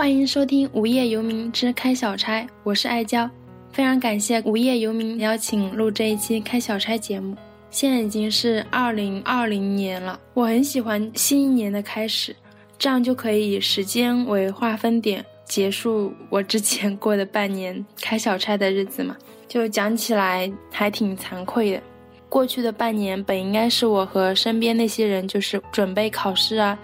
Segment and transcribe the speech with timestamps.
[0.00, 3.28] 欢迎收听《无业游民之开小差》，我是爱娇，
[3.70, 7.36] 非常感谢无业游民邀请录这一期开小差节目。
[7.70, 12.34] 现在已经是二零二零年了，我很喜欢新一年的开始，
[12.78, 19.14] 这样就可以以时间为划分点，结束我之前过的半年开小差的日子嘛。
[19.46, 21.82] 就讲起来还挺惭愧的，
[22.26, 26.78] 过去的半年本应该是我和身边那些人就是准备考试啊。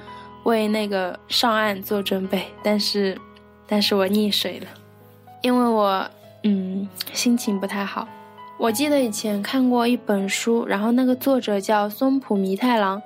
[0.46, 3.18] 为那个上岸做准备，但是，
[3.66, 4.66] 但是我溺水了，
[5.42, 6.08] 因为我
[6.44, 8.06] 嗯心情不太好。
[8.56, 13.02] 我记得以前看过一本书，然后那个作者叫松浦弥太郎，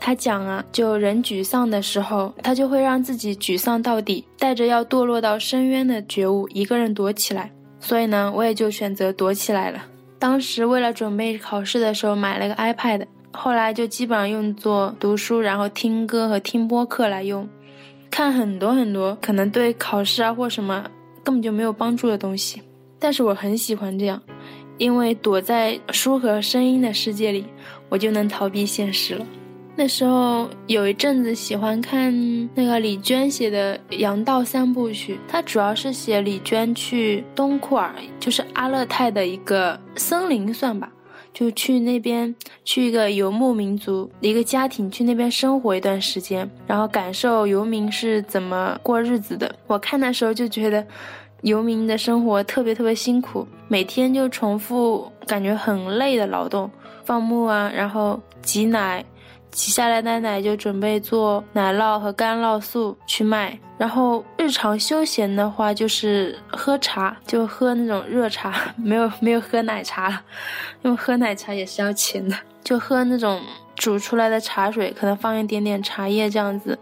[0.00, 7.52] 他讲啊，就人沮丧的时候，他就会让自己沮丧到底，带着要堕落到深渊的觉悟，一个人躲起来。
[7.78, 9.84] 所以呢，我也就选择躲起来了。
[10.18, 13.06] 当时为了准备考试的时候，买了个 iPad。
[13.32, 17.48] 后来就基本上用作读书，然后听歌和听播客来用，
[18.10, 20.84] 看很多很多可能对考试啊或什么
[21.24, 22.62] 根本就没有帮助的东西。
[22.98, 24.20] 但是我很喜欢这样，
[24.78, 27.46] 因为躲在书和声音的世界里，
[27.88, 29.26] 我就能逃避现实了。
[29.74, 32.12] 那时候有一阵子喜欢看
[32.54, 40.92] 那个李娟写的《阳道三部曲》，它主要是写李娟去东库尔，就是阿勒泰的一个森林，算吧。
[41.32, 49.54] 就去那边，去一个游牧民族一个家庭去那边生活一段时间，然后感受游民是怎么过日子的。
[49.66, 50.86] 我看的时候就觉得，
[51.42, 56.70] 游民的生活特别特别辛苦，每天就重复感觉很累的劳动，
[57.04, 59.04] 放牧啊，然后挤奶。
[59.52, 70.20] 挤下来的奶就准备做奶酪和干酪素去卖，然后日常休闲的话就是喝茶，就喝那种热茶，没有没有喝奶茶了，
[70.80, 72.34] 因为喝奶茶也是要钱的，
[72.64, 73.42] 就喝那种
[73.76, 76.78] 煮出来的茶水，可能放一点点茶叶这样子，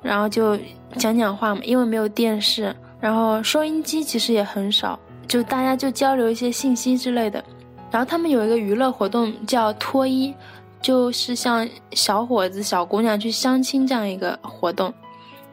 [0.00, 0.56] 然后就
[0.96, 7.44] 讲讲话嘛，因为没有电视，然后收音机其实也很少，就大家就交流一些信息之类的，
[7.90, 10.32] 然后他们有一个娱乐活动叫脱衣。
[10.80, 14.92] 就是像小伙子、小姑娘去相亲这样一个活动，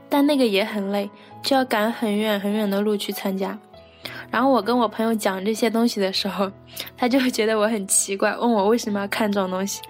[0.08, 1.10] 但那个也很累，
[1.44, 3.58] 就要赶很远很远的路去参加。
[4.32, 6.50] 然后我跟我朋友讲这些东西的时候，
[6.98, 9.82] 他就会觉得我很奇怪，问我为什么要看这种东西，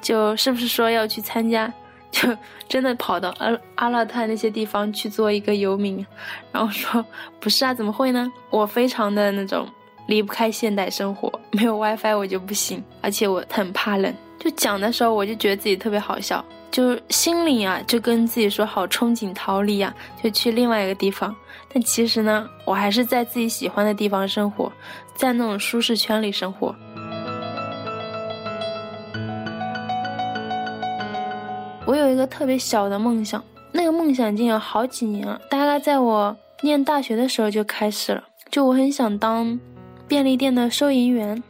[0.00, 1.72] 就是不是说要去参加，
[2.10, 2.28] 就
[2.68, 6.04] 真的跑到阿阿勒泰那些地方去做一个游民。
[6.52, 7.04] 然后说
[7.40, 8.30] 不是啊，怎么会呢？
[8.50, 9.68] 我非常的那种
[10.06, 14.14] 离不开现代生活，没有 WiFi 我就不行，而且我很怕冷。
[14.46, 19.92] 就讲的时候，我就觉得自己特别好笑，就心里啊就跟自己说好憧憬逃离啊，
[20.22, 21.34] 就去另外一个地方。
[21.74, 24.72] 但其实呢，我还是在自己喜欢的地方生活，
[25.16, 26.72] 在那种舒适圈里生活。
[31.84, 33.42] 我有一个特别小的梦想，
[33.72, 38.22] 那个梦想已经有好几年了，大概在我念大学的时候就开始了。
[38.48, 39.58] 就我很想当
[40.06, 41.42] 便利店的收银员。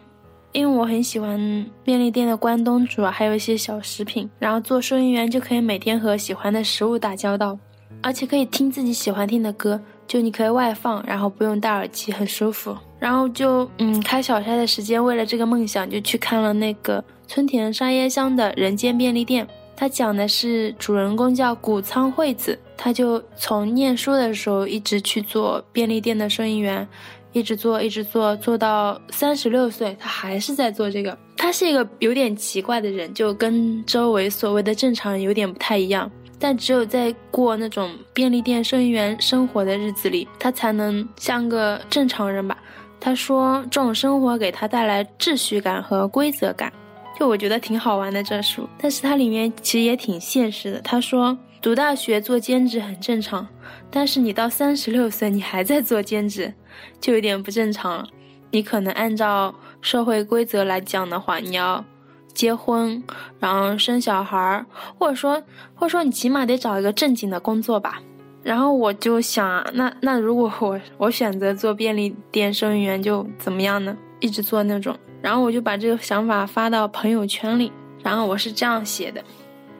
[0.52, 7.58] 因为我很喜欢便利店的关东煮，还有一些小食品，然后做收银员就可以每天和喜欢的食物打交道，
[8.02, 12.76] 而且可以听自己喜欢听的歌，就你可以外放，然后不用戴耳机，很舒服。
[12.98, 19.44] 然后就嗯，开小差的时间，为了这个梦想，就去看了那个村田沙耶香的《人间便利店》，
[19.76, 26.88] 他讲的是主人公叫谷仓惠子，他就从念书的时候一直去做便利店的收银员。
[27.36, 31.14] 一直做，一直做，做到三十六岁，他还是在做这个。
[31.36, 36.10] 他是一个有点奇怪的人，就跟周围所谓的正常人有点不太一样。
[36.38, 42.56] 但只有在过那种便利店收银员生活的日子里，他才能像个正常人吧。
[42.98, 46.72] 他说，这种生活给他带来秩序感和规则感。
[47.18, 50.80] 就我觉得挺好玩的这书，但是它里面其实也挺现实的。
[50.80, 51.36] 他说，
[51.66, 53.44] 读大学做兼职很正常，
[53.90, 56.54] 但是你到三十六岁，你还在做兼职。
[57.00, 58.06] 就有点不正常了。
[58.52, 61.84] 你可能按照社会规则来讲的话，你要
[62.32, 63.02] 结婚，
[63.40, 64.64] 然后生小孩儿，
[64.96, 65.42] 或者说，
[65.74, 68.00] 或者说你起码得找一个正经的工作吧。
[68.44, 73.96] 然后我就想，那那如果我我选择做便利店收银员，就怎么样呢？
[74.20, 74.96] 一直做那种。
[75.20, 77.72] 然后我就把这个想法发到朋友圈里，
[78.04, 79.20] 然后我是这样写的。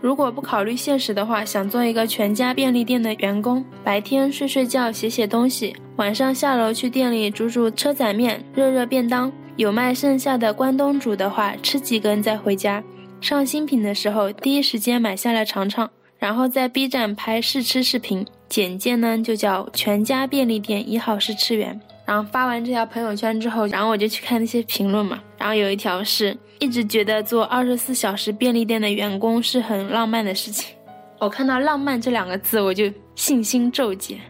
[0.01, 9.33] 如果不考虑现实的话，想做一个全家便利店的员工，白天睡睡觉、写写东西，晚上下楼去店里煮煮车仔面、热热便当。
[9.57, 12.85] 有卖剩下的关东煮的话，吃几根再回家。
[13.23, 18.25] 上新品的时候，第一时间买下来尝尝，然后在 B 站拍试吃视频。
[18.49, 21.81] 简介呢就叫全家便利店一号试吃员。
[22.07, 25.21] 然后发完这条朋友圈之后，然后我就去看那些评论嘛。
[25.37, 30.75] 然后有一条是一直觉得做二十四小时便利店的员工是很浪漫的事情。
[31.19, 34.21] 我看到“浪漫”这两个字，我就信心骤减，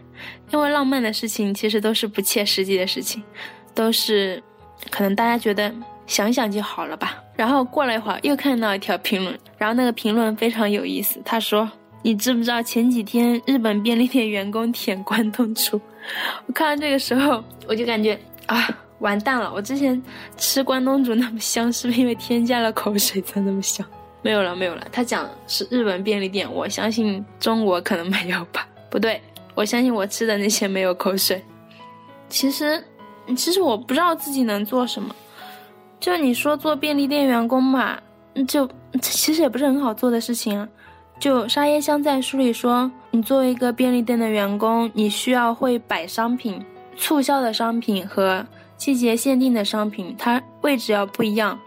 [0.49, 3.21] 因为浪漫的事情其实都是不切实际的事情，
[3.75, 4.41] 都是
[4.89, 5.71] 可能大家觉得
[6.05, 7.21] 想想就好了吧。
[7.35, 11.69] 然后过了一会儿，又看到一条评论，然后那个评论非常有意思，他说
[12.07, 15.77] ：“你知不知道前几天日本便利店员工舔关东煮？”
[16.47, 18.65] 我看到这个时候，我就感觉啊，
[18.99, 19.51] 完蛋了！
[19.53, 20.01] 我之前
[20.37, 23.85] 吃关东煮那么香，是不是因为添加了口水才那么香？
[24.21, 24.87] 没有了，没有了。
[24.89, 28.65] 他讲是日本便利店，我相信中国可能没有吧？
[28.89, 29.21] 不对，
[29.53, 31.43] 我相信我吃的那些没有口水。
[32.29, 32.81] 其实，
[33.35, 35.13] 其实我不知道自己能做什么。
[35.99, 37.99] 就你说做便利店员工嘛，
[38.47, 38.65] 就
[39.01, 40.65] 其实也不是很好做的事情啊。
[41.19, 46.63] 就沙耶香在书里说，你作为一个便利店的员工，你需要会摆商品、
[46.95, 48.45] 促销的商品和
[48.77, 51.57] 季节限定的商品，它位置要不一样。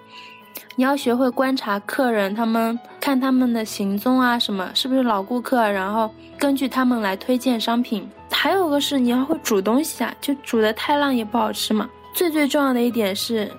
[0.76, 8.08] 你要学会观察客人，他们看他们的行踪啊，什么是不是老顾客，然后根据他们来推荐商品。
[8.30, 11.90] 还有个是你要会煮东西啊，就煮的太烂也不好吃嘛。
[12.14, 13.50] 最最重要的一点是，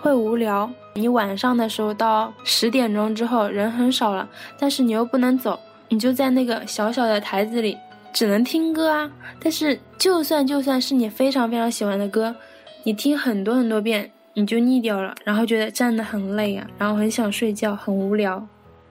[0.00, 0.70] 会无聊。
[0.94, 4.28] 你晚上的时候到十点钟之后人很少了，
[4.58, 5.58] 但是你又不能走，
[5.88, 7.76] 你就在那个小小的台子里，
[8.12, 9.10] 只能听歌啊。
[9.40, 12.34] 但是就算就算是你非常非常喜欢的歌，
[12.82, 14.10] 你听很多很多遍。
[14.34, 18.40] 你就腻掉了，然后觉得站得很累啊，然后很想睡觉，很无聊。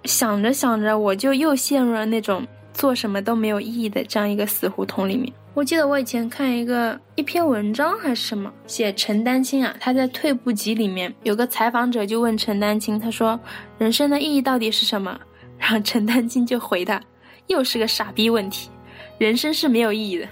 [0.04, 5.32] 想着想着，我就又陷入了那种做什么都没有意义的这样一个死胡同里面。
[5.58, 13.40] 我记得我以前看一个一篇文章还是什么，写陈丹青啊，他在《退步集》里面有个采访者就问陈丹青，他说
[13.80, 15.20] ：“人生的意义到底是什么？”
[15.58, 17.02] 然后陈丹青就回他
[17.50, 18.70] ：“又是个傻逼问题，
[19.18, 20.28] 人生是没有意义的。”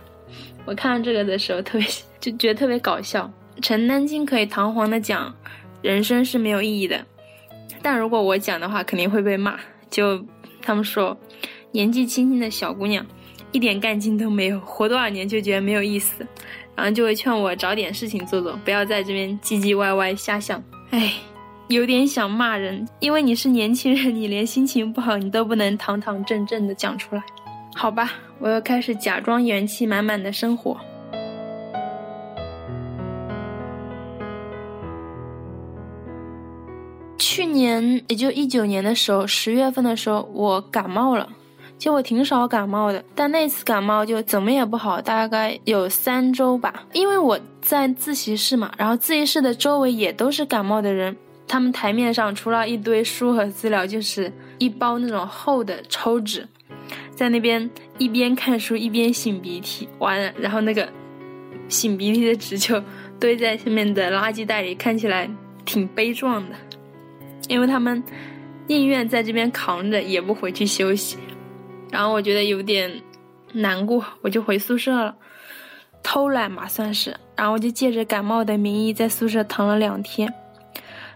[0.64, 1.88] 我看到这个的时候，特别
[2.20, 3.28] 就觉得特别搞笑。
[3.64, 5.36] 陈丹青可以堂皇的讲，
[5.82, 7.04] 人生是没有意义的，
[7.82, 9.60] 但如果我讲的话，肯定会被骂。
[9.90, 10.24] 就
[10.62, 11.18] 他们说，
[11.72, 13.04] 年纪轻轻的小姑娘，
[13.56, 16.28] 一点干劲都没有，活多少年就觉得没有意思，
[16.76, 20.62] 然后就会劝我找点事情做做，不要在这边唧唧歪歪瞎想。
[20.90, 21.14] 哎，
[21.70, 27.24] 有点想骂人，因为你是年轻人，你连心情不好你都不能堂堂正正的讲出来。
[27.74, 30.78] 好吧，我又开始假装元气满满的生活。
[37.18, 41.30] 去年也就一九年的时候，十月份的时候，我感冒了。
[41.78, 46.86] 其实我挺少感冒的，但那次感冒就怎么也不好，大概有三周吧。
[46.94, 51.16] 因为我在自习室嘛，然后自习室的周围也都是感冒的人，
[51.48, 56.48] 他们台面上除了一堆书和资料，就是一包那种厚的抽纸，
[57.14, 60.88] 在那边一边看书一边擤鼻涕，完了，然后那个
[61.70, 62.82] 擤鼻涕的纸就
[63.20, 65.30] 堆在下面的垃圾袋里，看起来
[65.66, 66.56] 挺悲壮的。
[67.48, 68.02] 因为他们
[68.66, 71.18] 宁愿在这边扛着，也不回去休息。
[71.92, 73.02] 然后我觉得有点
[73.54, 75.16] 难过，我就回宿舍了，
[76.04, 77.16] 偷懒嘛算是。
[77.36, 80.34] 然后我就借着感冒的名义在宿舍躺了两天，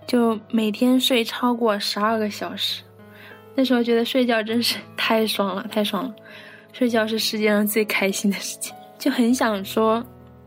[0.05, 2.83] 就每天睡超过十二个小时。
[3.55, 6.15] 那时候觉得睡觉真是太爽了，太爽了，
[6.71, 10.03] 睡觉是世界上最开心的事情，就很想说，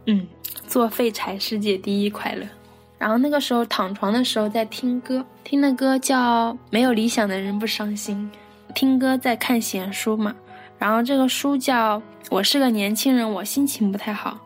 [0.07, 0.27] 嗯，
[0.67, 2.47] 做废柴世界第一快乐。
[2.99, 8.31] 然后那个时候躺床的时候在听歌，听的歌叫《没有理想的人不伤心》，
[8.75, 10.35] 听歌在看闲书嘛。
[10.79, 11.99] 然后这个书叫
[12.31, 14.39] 《我是个年轻人，我心情不太好》，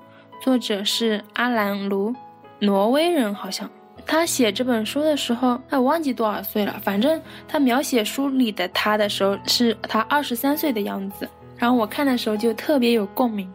[0.45, 2.15] 作者是阿兰·卢，
[2.59, 3.69] 挪威人好像。
[4.07, 11.29] 他写这本书的时候，他忘记多少岁了，反正他描写书里的他的时候是他二十三岁的样子。
[11.57, 13.51] 然后我看的时候就特别有共鸣，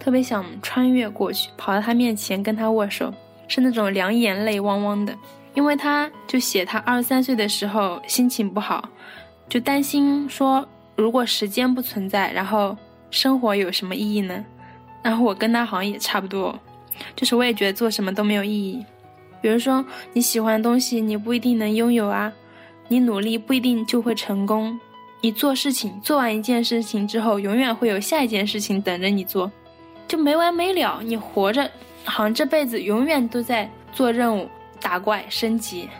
[0.00, 3.12] 特别想穿越过去，跑到他面前跟他握手。
[3.48, 5.14] 是那种两眼泪汪汪的，
[5.52, 8.88] 因为他就写他二十三岁的时候心情不好，
[9.52, 10.66] 就担心说
[10.96, 12.74] 如果时间不存在，然后
[13.10, 14.42] 生活有什么意义呢？
[15.02, 16.58] 然后我跟他好像也差不多，
[17.14, 18.82] 就是我也觉得做什么都没有意义。
[19.42, 22.32] 比如说你喜欢的东西，你不一定能拥有啊；
[22.88, 24.74] 你努力不一定就会成功；
[25.20, 29.52] 你做事情做完一件事情之后，永远会有下一件事情等着你做，
[30.08, 31.02] 就没完没了。
[31.02, 31.70] 你活着。
[32.04, 34.48] 好像这辈子永远都在做任务、
[34.80, 35.90] 打怪、升级。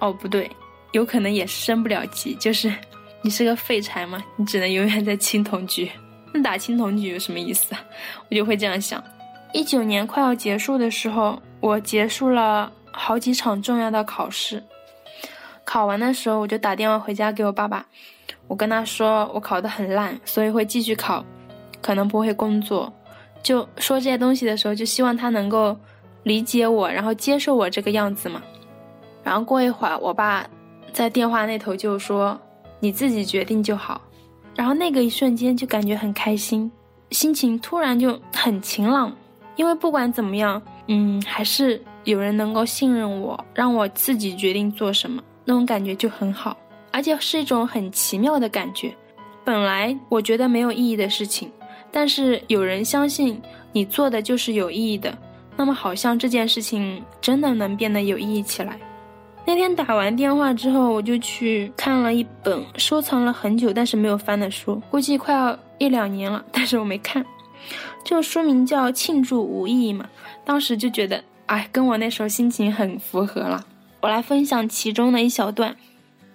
[0.00, 0.50] 哦，不对，
[0.90, 2.34] 有可能也升不了级。
[2.34, 2.70] 就是
[3.22, 5.90] 你是个废柴吗，你只能永远在青铜局。
[6.32, 7.80] 那打青铜局有什么意思啊？
[8.30, 9.02] 我就会这样想。
[9.52, 14.62] 一九年快要结束的时候，我结束了好几场重要的考试。
[15.64, 17.84] 考完的时候，我就打电话回家给我爸爸，
[18.46, 21.24] 我跟他说我考得很烂，所以会继续考，
[21.82, 22.92] 可能不会工作。
[23.42, 25.76] 就说这些东西的时候，就希望他能够
[26.22, 28.42] 理解我，然后接受我这个样子嘛。
[29.22, 30.46] 然后过一会儿，我爸
[30.92, 32.38] 在电话那头就说
[32.80, 34.00] ：“你自己决定就好。”
[34.54, 36.70] 然后那个一瞬间就感觉很开心，
[37.10, 39.14] 心情突然就很晴朗，
[39.56, 46.56] 因为不管怎么样，嗯，还是有人能够信任我，让我自己决定做什么，那种感觉就很好，
[46.90, 48.92] 而且是一种很奇妙的感觉。
[49.44, 51.50] 本来我觉得没有意义的事情，
[51.92, 53.40] 但是有人相信
[53.72, 55.16] 你做的就是有意义的，
[55.56, 58.78] 那么好像这件事情真的能变得有意义起来。
[59.48, 67.24] 那天打完电话之后，我就去看了一本收藏了很久但是没有翻的书，估计快要一两年了，但是我没看。
[68.04, 70.06] 这个书名叫《庆祝无意义》嘛，
[70.44, 73.64] 当时就觉得，哎，跟我那时候心情很符合了。
[74.02, 75.74] 我来分享其中的一小段：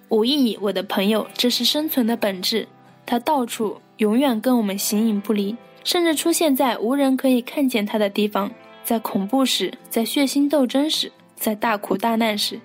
[0.08, 2.66] 无意义，我的朋友，这是生存的本质，
[3.06, 8.50] 它到处，永远跟我们形影不离，甚至出现在无人可以看见它的地方，
[8.82, 12.58] 在恐怖时，在血腥斗争时，在大苦大难时。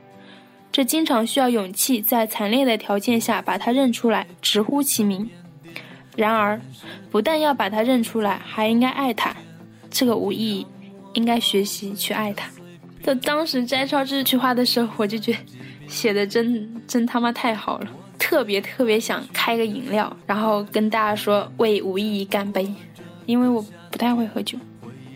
[0.72, 5.30] 这经常需要勇气，在惨烈的条件下把他认出来，直呼其名。
[6.16, 6.60] 然而，
[7.10, 9.36] 不但要把他认出来，还应该爱他。
[9.90, 10.68] 这个无意义，
[11.14, 12.50] 应该学习去爱他。
[13.02, 15.40] 在当时摘抄这句话的时候，我就觉得
[15.88, 17.88] 写的真真他妈太好了，
[18.20, 22.72] 特别特别想开个饮料，然后跟大家说为无意义干杯，
[23.26, 24.58] 因为我不太会喝酒。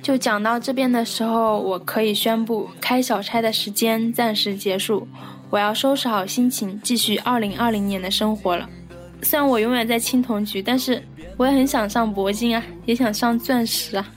[0.02, 5.08] 就讲到这边的时候，我可以宣布开小差的时间暂时结束。
[5.54, 8.68] 我要收拾好心情，继续二零二零年的生活了。
[9.22, 11.00] 虽然我永远在青铜局，但是
[11.38, 14.12] 我也很想上铂金啊，也想上钻石啊。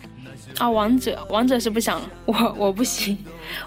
[0.57, 3.19] 啊，王者，王者是不想了，我我不行。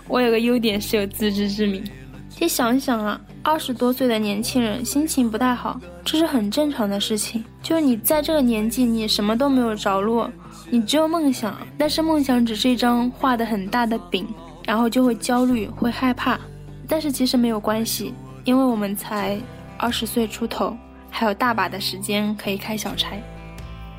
[0.08, 1.84] 我有个优点是有自知之明。
[2.28, 7.46] 其实想想啊，二十多岁的年轻人心情不太好，这是很正常的事情。
[7.62, 10.28] 就是你在这个年纪，你什么都没有着落，
[10.72, 14.28] 你只有梦想，但是梦想只是一张画的很大的饼，
[14.66, 16.40] 然后就会焦虑，会害怕。
[16.90, 19.40] 但是其实没有关系，因为我们才
[19.78, 20.76] 二十岁出头，
[21.12, 23.16] 还有大把的时间可以开小差。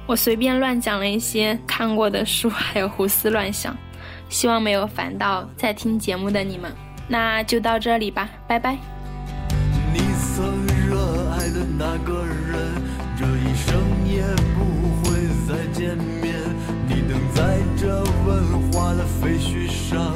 [0.07, 3.77] 我随便乱讲了一些看过的书，还有胡思乱想，
[4.29, 6.73] 希望没有烦到在听节目的你们。
[7.07, 8.77] 那就到这里吧，拜拜。
[9.93, 10.01] 你
[10.35, 10.45] 曾
[10.89, 12.75] 热爱的那个人，
[13.17, 14.23] 这一生也
[14.57, 16.35] 不会再见面。
[16.89, 20.13] 你等在这文化的废墟上。